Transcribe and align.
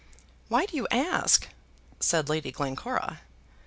"Why 0.47 0.65
do 0.65 0.75
you 0.75 0.87
ask?" 0.91 1.47
said 1.99 2.27
Lady 2.27 2.51
Glencora. 2.51 3.21